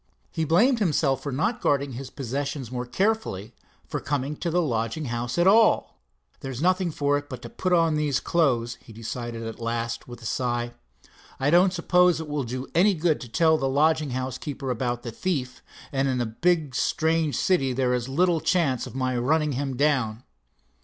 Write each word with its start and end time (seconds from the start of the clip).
He 0.31 0.45
blamed 0.45 0.79
himself 0.79 1.21
for 1.21 1.31
not 1.31 1.61
guarding 1.61 1.91
his 1.91 2.09
possessions 2.09 2.71
more 2.71 2.87
carefully, 2.87 3.53
for 3.87 3.99
coming 3.99 4.35
to 4.37 4.49
the 4.49 4.59
lodging 4.59 5.05
house 5.05 5.37
at 5.37 5.45
all. 5.45 5.95
"There's 6.39 6.59
nothing 6.59 6.89
for 6.89 7.19
it 7.19 7.29
but 7.29 7.43
to 7.43 7.51
put 7.51 7.71
on 7.71 7.93
these 7.93 8.19
clothes," 8.19 8.79
he 8.81 8.91
decided 8.93 9.43
at 9.43 9.59
last, 9.59 10.07
with 10.07 10.19
a 10.23 10.25
sigh. 10.25 10.73
"I 11.39 11.51
don't 11.51 11.71
suppose 11.71 12.19
it 12.19 12.27
will 12.27 12.43
do 12.45 12.65
any 12.73 12.95
good 12.95 13.21
to 13.21 13.29
tell 13.29 13.59
the 13.59 13.69
lodging 13.69 14.09
house 14.09 14.39
keeper 14.39 14.71
about 14.71 15.03
the 15.03 15.11
thief, 15.11 15.61
and 15.91 16.07
in 16.07 16.19
a 16.19 16.25
big, 16.25 16.73
strange 16.73 17.35
city 17.37 17.71
there 17.71 17.93
is 17.93 18.09
little 18.09 18.39
chance 18.41 18.87
of 18.87 18.95
my 18.95 19.15
running 19.15 19.51
him 19.51 19.75
down." 19.77 20.23